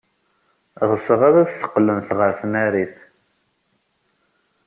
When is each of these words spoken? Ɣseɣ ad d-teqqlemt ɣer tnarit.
Ɣseɣ 0.89 1.19
ad 1.27 1.35
d-teqqlemt 1.47 2.09
ɣer 2.17 2.31
tnarit. 2.39 2.95